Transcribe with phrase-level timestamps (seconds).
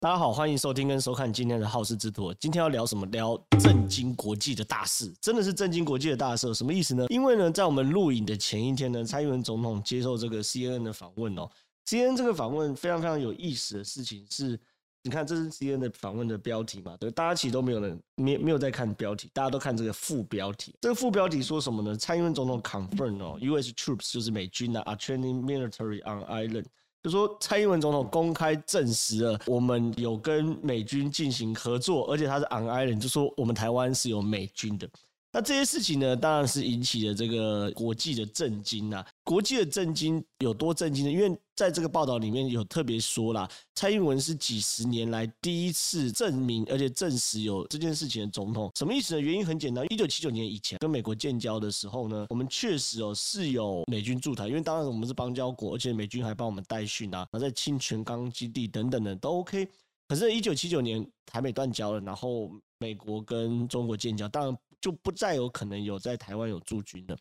[0.00, 2.32] 大家好，欢迎收听跟收看今天的好事之徒。
[2.34, 3.04] 今天要聊什么？
[3.06, 6.54] 聊震惊国际的大事，真的是震惊国际的大事。
[6.54, 7.06] 什么意思呢？
[7.08, 11.50] 因为呢，在我们录影的前一天呢，蔡英文总统接受这个 CNN 的访问哦。
[11.86, 14.56] CNN 这个访问非常非常有意思的事情是，
[15.02, 16.96] 你看这是 CNN 的访问的标题嘛？
[17.00, 20.72] 对，大家其实都没有人没没有在看标题，大家都看这个副标题。
[20.80, 21.96] 这个副标题说什么呢？
[21.96, 26.66] 蔡英文总统 confirm 哦，US troops 就是美军呢 are training military on island。
[27.02, 34.88] 就说蔡英文总统公开证实了，我们有跟美军进行合作，而且他是 on island，就说我们台湾是有美军的。
[35.30, 39.06] 那这些事情呢，当然是引起了这个国际的震惊啊！
[39.28, 41.12] 国际的震惊有多震惊呢？
[41.12, 48.72] 因为在这个报道里面有特别说啦，蔡英文是几十年来第一次证明而且证实有这件事情的总统。
[48.74, 49.20] 什么意思呢？
[49.20, 59.68] 原因很简单，一九七九年以前跟美国建交的时候呢，我们确实哦是有美军驻台，因为当然我们是邦交国，而且美军还帮我们代训啊，然后在清泉岗基地等等的都 OK。
[60.08, 64.56] 可是，一九七九年台美断交了，然后美国跟中国建交，当然。
[64.80, 67.18] 就不再有可能有在台湾有驻军了。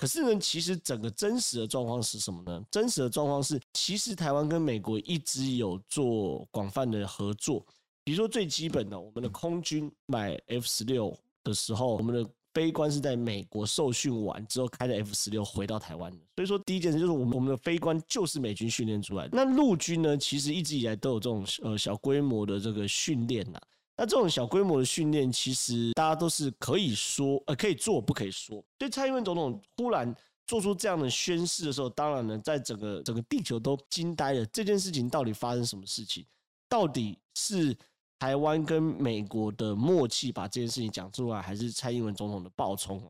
[0.00, 2.64] 可是呢，其实整个真实的状况是什么呢？
[2.70, 7.62] 真实的状况是，其实台湾跟美国一直有做广泛的合作。
[8.02, 16.10] 比如说最基本的，我们的空军买 F 十六的时候，我们的飞官是在美国受训完之后开的 F 十六回到台湾。
[16.34, 19.28] 所以说，第一件事就是我们我们的飞官就是美军训练出来。
[19.30, 23.60] 那陆军呢，其实一直以来都有这种呃小规模的这个训练呐。
[24.00, 28.56] 那这种小规模的训练，其实大家都是可以说，呃，可以做，不可以说。
[28.78, 34.46] 所以蔡英文总统忽然做出这样的宣誓的时候，当然呢，在整个整个地球都惊呆了。
[34.46, 36.24] 这件事情到底发生什么事情？
[36.66, 37.76] 到底是
[38.18, 43.02] 台湾跟美国的默契把这件事情讲出来，还是蔡英文总统的爆冲？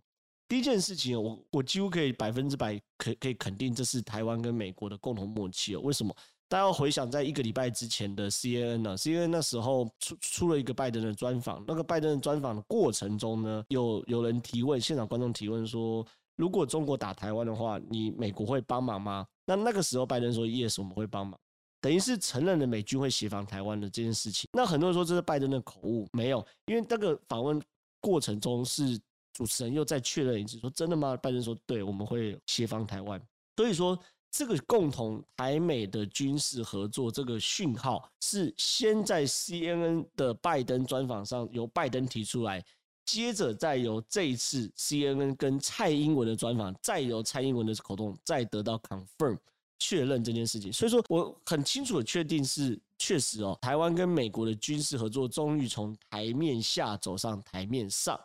[0.49, 5.81] 第一件事情，我我几乎可以百分之百可可以肯定，这是台湾跟美国的共同默契哦。
[5.83, 6.13] 为什么？
[6.51, 11.65] 大家要回想，在一个礼拜之前的 CNN 呢，CNN 那时候出出了一个拜登的专访。
[11.65, 19.25] 那个拜登的专访的过程中呢，有有人提问，现场观众提问说，如果中国打台湾的话，你美国会帮忙吗？
[19.47, 21.39] 那那个时候拜登说，Yes，我们会帮忙，
[21.81, 24.51] 等于是承认了美军会协防台湾的这件事情。
[24.53, 27.63] 那很多人说这是拜登的口误，没有，因为那个访问
[28.01, 28.99] 过程中是
[29.35, 31.17] 主持人又再确认一次，说真的吗？
[31.17, 33.23] 拜登说，对，我们会协防台湾。
[33.57, 33.97] 所以说。
[34.31, 42.65] 这个共同台美的军事合作这个讯号是先在 CNN 的拜登专访上由拜登提出来，
[43.05, 49.37] 接着再由这一次 CNN 跟蔡英文的专访，再由蔡英文的口中再得到 confirm
[49.81, 50.73] 确认这件事情。
[50.73, 58.19] 所以说，我很清楚的确定是确实哦，台湾跟美国的军事合作终于从台面下走上台面上，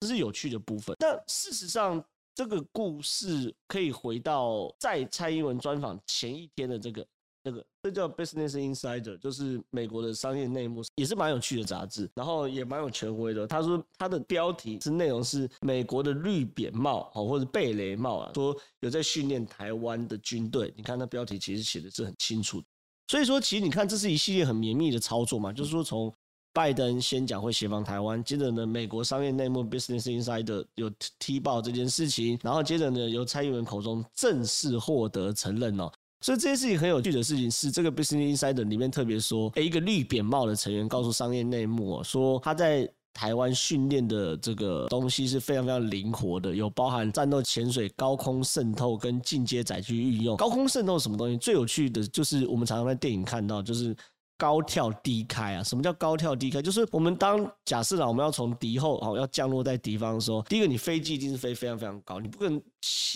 [0.00, 0.96] 这是有趣的部分。
[0.98, 2.04] 但事实上。
[2.34, 7.06] 这个故事可以回到在蔡英文专访前一天的这个
[7.44, 13.46] 这个，这叫 Business Insider，就是美国的商业内幕，也是蛮有趣的杂志，然后也蛮有权威的。
[13.46, 20.72] 他说他的标题是内容是美国的绿扁帽哦，或者贝雷帽啊，说有在训练台湾的军队。
[20.76, 22.66] 你看那标题其实写的是很清楚的，
[23.08, 26.12] 所以说其实你看这是一系列很绵密的操作嘛，就是说从。
[26.52, 35.90] 拜登先讲会协防台湾，接着呢，美国商业内幕 Business Insider 有踢爆这件事情，然后接着呢，由蔡英文口中正式获得承认哦。
[36.20, 50.36] 所以这件事情很有趣的事情是，这个 Business Insider 里面特别说，一个绿扁帽的成员告诉商业内幕哦，说他在台湾训练的这个东西是非常非常灵活的，有包含战斗潜水、高空渗透跟进阶载具运用。
[50.36, 51.36] 高空渗透是什么东西？
[51.38, 53.96] 最有趣的就是我们常常在电影看到，就是。
[54.42, 55.62] 高跳低开啊？
[55.62, 56.60] 什么叫高跳低开？
[56.60, 62.60] 就是我们当假设啊，我们要从敌后哦要降落在敌方的时候，第一个你飞机一定是飞非常非常高，你不可能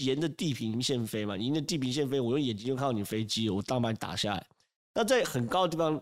[0.04, 1.36] 沿着地平线飞嘛。
[1.36, 4.46] 沿着地平线飞，我用眼睛就看到你飞机，我当把你打下来。
[4.94, 6.00] 那在很高的地方，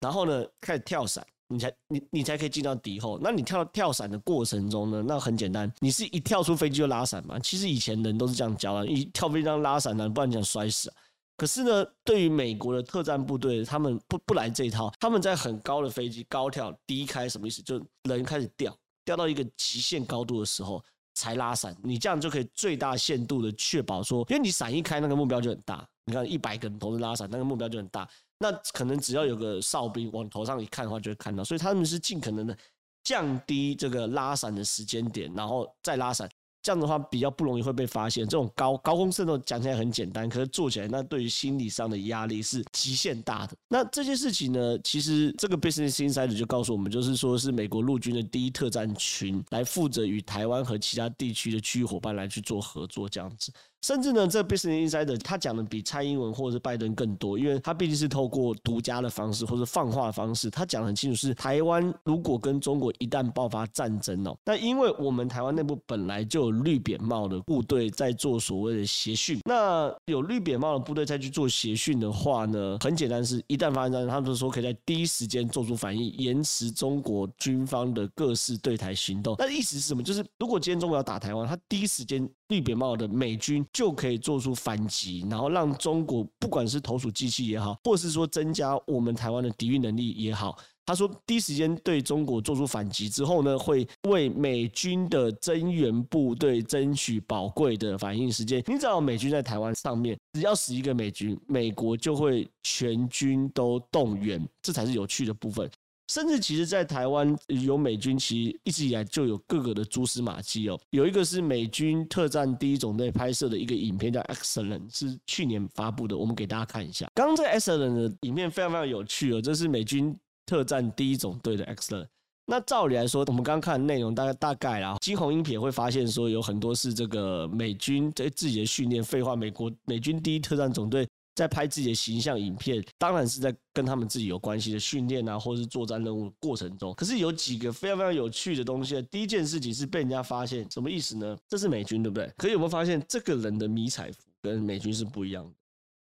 [0.00, 3.18] 然后呢开始跳伞，你才你你才可以进到敌后。
[3.20, 7.38] 那你跳跳伞的过程中呢，那很简单，你是一跳出飞机就拉伞嘛？
[7.40, 10.96] 其实以前人都是这样教啊，一跳飞机这样拉伞的，不然你想摔死啊。
[11.42, 14.88] 可是呢，对于美国的特战部队，他们不不来这一套。
[15.00, 17.60] 他们在很高的飞机高跳低开，什么意思？
[17.62, 18.72] 就人开始掉，
[19.04, 20.80] 掉到一个极限高度的时候
[21.14, 21.76] 才拉伞。
[21.82, 25.84] 你这样就可以最大限度的确保说，因为你伞一开，那个目标就很大。
[26.04, 28.08] 你看一百个人同时拉伞，那个目标就很大。
[28.38, 31.42] 那可能只要有个哨兵往头上一看的话，就会看到。
[31.42, 32.56] 所以他们是尽可能的
[33.02, 36.30] 降低这个拉伞的时间点，然后再拉伞。
[36.62, 38.24] 这样的话比较不容易会被发现。
[38.24, 43.56] 这种高高空渗透讲起来很简单，可是做起来那对于心理上的压力是极限大的。
[43.68, 53.52] 那这件事情呢，其实这个 Business Insider 就告诉我们，就是说是美国陆军的第一特战群来负责与台湾和其他地区的区域伙伴来去做合作这样子。
[53.82, 79.34] 甚至呢，这 Business Insider 他讲的比蔡英文或者是拜登更多，因为他毕竟是透过独家的方式或者放话的方式，他讲得很清楚是台湾如果跟中国一旦爆发战争哦，那因为我们台湾内部本来就有绿扁帽的部队在做所谓的协训，那有绿扁帽的部队再去做协训的话呢，很简单是，一旦发生战争，他们说可以在第一时间做出反应，延迟中国军方的各式对台行动。
[79.38, 80.02] 那意思是什么？
[80.02, 98.62] 就是如果今天中国要打台湾，他第一时间绿扁帽的美军就可以做出反击，然后让中国不管是投鼠忌器也好，或是说增加我们台湾的抵御能力也好，他说第一时间对中国做出反击之后呢，会为美军的增援部队争取宝贵的反应时间。
[98.66, 105.70] 你知道美军在台湾上面，只要死一个美军，美国就会全军都动员，这才是有趣的部分。
[106.08, 110.78] 甚至其实，在台湾有美军，其实一直以来就有各个的蛛丝马迹哦。
[110.90, 116.16] 有一个是美军特战第一总队拍摄的一个影片，叫《Excellent》，是去年发布的。
[116.16, 117.10] 我们给大家看一下。
[117.14, 120.14] 刚刚这《Excellent》的影片非常非常有趣哦，这是美军
[120.44, 122.04] 特战第一总队的《Excellent》。
[122.44, 129.02] 那照理来说，我们刚刚看内容大概大概啦，惊鸿一瞥会发现说有很多是这个美军在自己的训练。
[129.02, 131.08] 废话，美国美军第一特战总队。
[131.34, 136.92] 在拍自己的形象影片，当然是在跟他们自己有关系的训练啊，或者是作战任务过程中。
[136.94, 139.00] 可是有几个非常非常有趣的东西。
[139.10, 141.36] 第一件事情是被人家发现，什么意思呢？
[141.48, 142.30] 这是美军，对不对？
[142.36, 145.52] 可是有没有发现这个人的迷彩服跟美军是不一样的？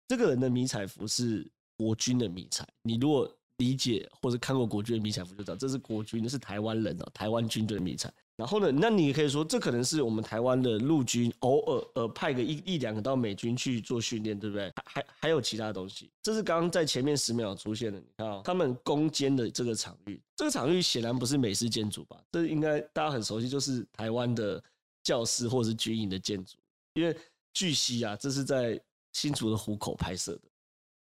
[0.09, 2.67] 这个人的迷彩服是国军的迷彩。
[2.83, 8.13] 你如果理解或者看过国军的迷彩服，就知道这是国军，是台湾人哦，台湾军队的迷彩。
[8.37, 14.71] 然后呢，那你也可以说，这可能是我们台湾的陆军偶尔呃派个一一两个到美军去做训练，对不对？
[14.85, 22.23] 还还有其他东西，这是刚刚在前面十秒出现的，你看啊，他们攻坚的这个场域，这个场域显然不是美式建筑吧？
[22.31, 24.62] 这应该大家很熟悉，就是台湾的
[25.03, 26.59] 教室或者是军营的建筑。
[26.93, 27.17] 因为
[27.55, 28.79] 据悉啊，这是在
[29.15, 30.43] 新竹的湖口拍摄的。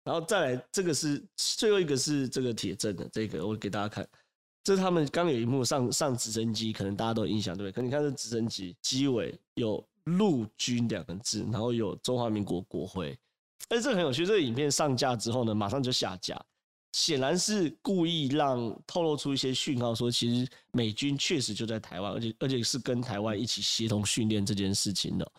[0.02, 4.08] 然后再来，这个是最后一个是这个铁证的，这个我给大家看。
[4.68, 7.74] 这是他们刚有一幕上上直升机，可能大家都有印象，对不对？
[7.74, 13.18] 可你看这直升机机尾有陆军两个字，然后有中华民国国徽。
[13.70, 14.26] 哎，这很有趣。
[14.26, 16.38] 这个影片上架之后呢，马上就下架，
[16.92, 25.32] 显然是故意让透露出一些讯号，说其实美军确实就在台湾，而且而且是跟台湾一起协同训练这件事情的。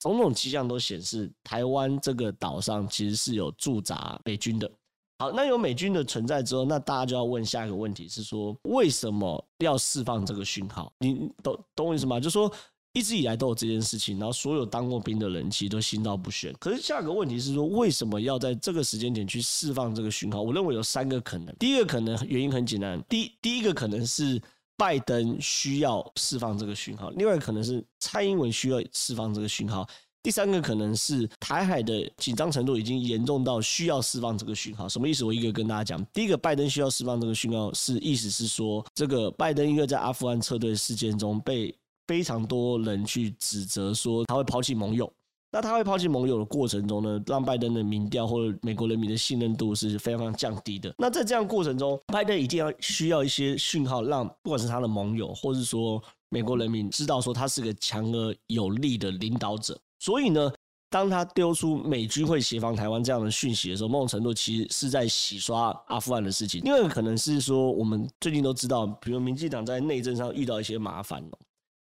[0.00, 4.68] 种种迹象都显示，台湾这个岛上其实是有驻扎美军的。
[5.18, 10.92] 好，那有美军的存在之后，那大家就要问下一个问题是说，为什么要释放这个讯号？
[10.98, 12.20] 你懂懂我意思吗？
[12.20, 12.52] 就说
[12.92, 16.52] 一直以来都有这件事情，然后所有当过兵的人其实都心照不宣。
[16.60, 20.42] 可是下一个问题是说，为什么要在这个时间点去释放这个讯号？
[20.42, 21.54] 我认为有三个可能。
[21.58, 24.38] 第一个可能原因很简单，第第一个可能是
[24.76, 29.88] 拜登需要释放这个讯号，另外可能是蔡英文需要释放这个讯号。
[30.26, 35.24] 第三个可能是台海的紧张程度已经严重到需要释放这个讯号，什么意思？
[35.24, 36.04] 我一个跟大家讲。
[36.12, 41.72] 第一个，拜登需要释放这个讯号，是意思是说，这个拜登因为在阿富汗撤退事件中被
[42.08, 45.08] 非常多人去指责说他会抛弃盟友，
[45.52, 50.92] 那他会抛弃盟友的过程中呢，让拜登的民调或者美国人民的信任度是非常非常降低的。
[50.98, 59.78] 那在这样过程中，拜登一定要需要一些讯号，让不管是他的盟友，或是说美国人民知道说他是个强而有力的领导者。
[59.98, 60.52] 所以呢，
[60.90, 66.60] 当他丢出美军会协防台湾这样的讯息的时候，某种程度其实是在洗刷阿富汗的事情。
[66.64, 71.38] 另外一个可能是说，我们最近都知道，比如民进党在内政上遇到一些麻烦哦。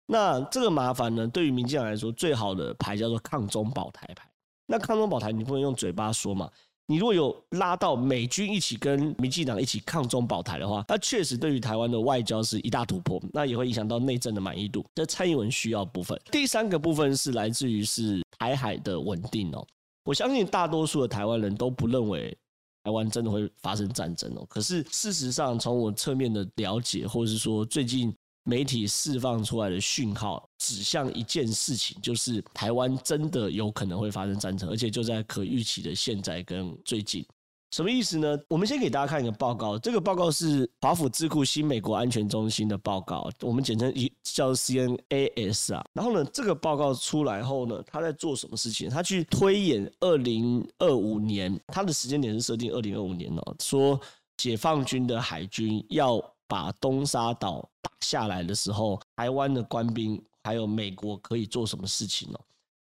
[0.07, 4.29] 那这个麻烦呢，对于民进党来说，最好的牌叫做抗中保台牌。
[4.67, 6.51] 那抗中保台，你不能用嘴巴说嘛。
[6.91, 14.85] 你如果有拉到美军一起跟民进党一起抗中保台的话，那确实对于台湾的外交是一大突破，那也会影响到内政的满意度。
[14.97, 16.21] 这蔡英文需要部分。
[16.33, 19.65] 第三个部分是来自于是台海的稳定哦。
[20.05, 22.37] 我相信大多数的台湾人都不认为
[22.83, 24.45] 台湾真的会发生战争哦。
[24.49, 28.13] 可是事实上，从我侧面的了解，或者是说最近。
[28.51, 37.25] 媒体释放出来的讯号指向一件事情，就是台湾真的有可能会发生战争，而且就在可预期的现在跟最近。
[37.71, 38.37] 什么意思呢？
[38.49, 45.85] 我们先给大家看一个报告，这个报告是华府智库新美国安全中心的报告，我们简称一叫 CNAS 啊。
[45.93, 48.91] 然后呢，这个报告出来后呢，他在做什么事情？
[48.91, 54.01] 他去推演二零二五年，他的时间点是设定二零二五年哦，说
[54.37, 56.21] 解放军的海军要。
[56.51, 62.39] 把东沙岛打下来的时候，台湾的官兵还有美国可以做什么事情呢？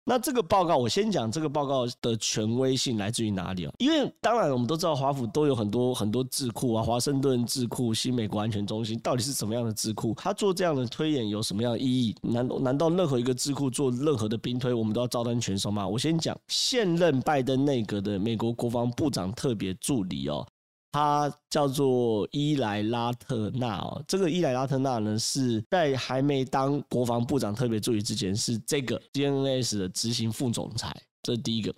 [0.08, 3.72] 那这个报告，我先讲这个报告的权威性来自于哪里哦？
[3.78, 10.14] 因为当然我们都知道华府都有很多很多智库啊，华盛顿智库、新美国安全中心到底是什么样的智库？
[10.16, 12.14] 他做这样的推演有什么样的意义？
[12.22, 15.88] 难难道任何一个智库做任何的兵推，我们都要照单全收吗？
[15.88, 20.46] 我先讲现任拜登内阁的美国国防部长特别助理哦。
[20.92, 30.90] 他叫做伊莱拉特纳哦，这个伊莱拉特纳呢，是在还没当国防部长特别助理之前，是这个 DNS 的执行副总裁，
[31.22, 31.74] 这是第一个。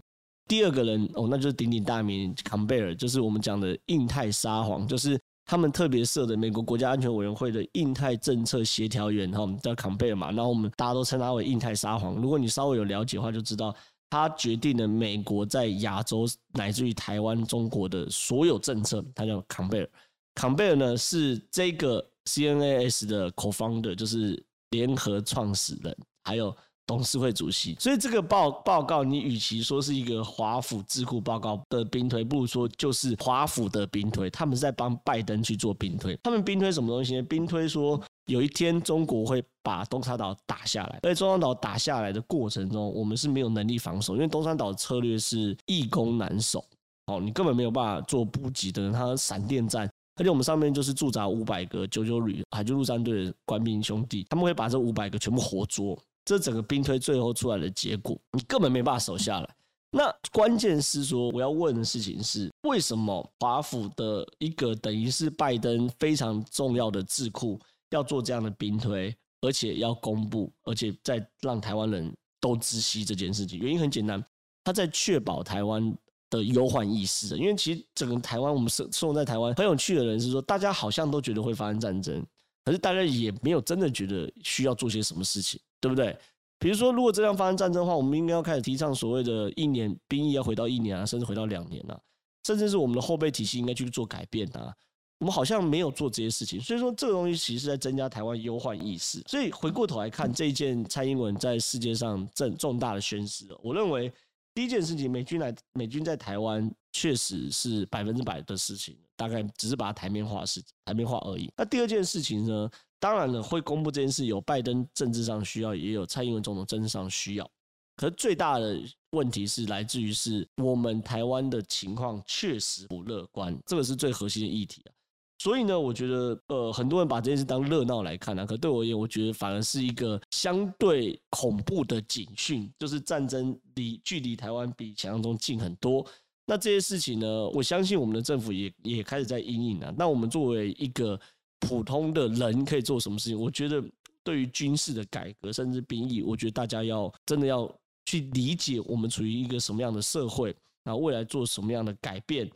[0.47, 12.15] 第二个人哦，那就是鼎鼎大名坎贝尔，就是我们讲的印太沙皇，就是他们特别设的美国国家安全委员会的印太政策协调员哈，我们叫坎贝尔嘛，然后我们大家都称他为印太沙皇。
[12.15, 13.75] 如果你稍微有了解的话，就知道。
[14.11, 19.05] 它决定了美国在亚洲乃至于台湾、中国的所有政策。
[19.15, 19.91] 它叫康贝尔，
[20.35, 26.57] 康贝尔呢是这个 CNAS 的 co-founder，就是联合创始人，还有
[26.89, 27.77] 董事会主席。
[27.79, 34.29] 所以这个报报告，你与其说是一个华府智库报告的兵推，不如说就是华府的兵推。
[34.29, 36.19] 他们是在帮拜登去做兵推。
[36.25, 37.23] 他们兵推什么东西呢？
[37.23, 38.03] 兵推说。
[38.29, 40.99] 有一天，中国会把东沙岛打下来。
[41.03, 46.63] 在中沙岛打下来的过程中，我们是没有能力防守，因为东沙岛策略是易攻难守。
[47.07, 55.99] 哦，你根本没有办法做补给的，它闪电战，而且我们上面就是驻扎五百个九九旅海军陆战队的官兵兄弟，他们会把这五百个全部活捉。
[56.29, 59.57] 这整个兵推最后出来的结果，你根本没办法守下来。
[59.91, 67.59] 那关键是说，我要问的事情是，为什么华府的一个等于是拜登非常重要的智库？
[67.93, 73.59] 要做这样的兵推，而且要公布，而且再让台湾人都知悉这件事情。
[73.59, 74.23] 原因很简单，
[74.63, 75.91] 他在确保台湾
[76.29, 77.39] 的忧患意识。
[77.39, 82.23] 因为其实整个台湾，我们生生活在台湾，很有趣的人是说，大家好像都觉得会发生战争，
[82.65, 86.17] 可是大家也没有真的觉得需要做些什么事情，对不对？
[86.59, 91.97] 比如说，如果这样发生战争的话，我们应该要开始提倡所谓的一年兵役要回到一年啊，甚至回到两年啊，
[92.45, 94.75] 甚至是我们的后备体系应该去做改变啊。
[95.21, 99.23] 我们好像没有做这些事情，所以说这个东西其实是在增加台湾忧患意识。
[99.27, 104.13] 所以回过头来看这一件蔡英文在世界上正重大的宣示，我认为
[104.59, 111.49] 第一件事情，美军来美军在台湾确实是百分之百的事情，大概只是把它台面化是台面化而已。
[111.57, 117.49] 那第二件事情呢，当然了，会公布这件事有拜登政治上需要，也有蔡英文总统政治上需要。
[117.95, 124.91] 可是最大的问题是来自于是我们台湾的情况确实不乐观，这个是最核心的议题啊。
[125.41, 136.05] 所以呢，我觉得，呃，很多人把这件事当热闹来看啊，可对我而言，我觉得反而是一个相对恐怖的警讯，就是战争离距离台湾比想象中近很多。
[136.45, 139.95] 那这些事情呢，我相信我们的政府也也开始在因应啊。
[139.97, 141.19] 那我们作为一个
[141.61, 143.39] 普通的人，可以做什么事情？
[143.39, 143.81] 我觉得
[144.25, 147.73] 对于军事的改革，甚至兵役，我觉得大家要真的要
[148.07, 150.53] 去理解我们处于一个什么样的社会，
[150.83, 152.51] 那未来做什么样的改变，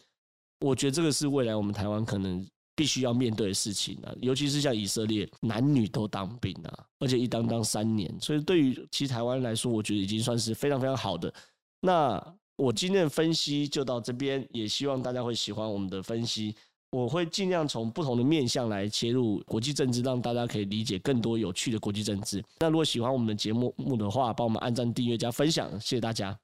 [0.59, 2.45] 我觉得这个是未来我们台湾可能。
[2.83, 11.33] 必须要面对的事情啊，尤其是像以色列，男女都当兵啊，而且一当当三年，所以对于其实台湾来说，我觉得已经算是非常非常好的。
[11.81, 12.21] 那
[12.57, 16.57] 我今天的分析就到这边，也希望大家会喜欢我们的分析。
[16.91, 22.45] 我会尽量从不同的面向来切入国际政治，让大家可以理解更多有趣的国际政治。
[22.59, 26.37] 那如果喜欢我们的节目目的话，帮我们按赞、订阅、加分享，谢谢大家。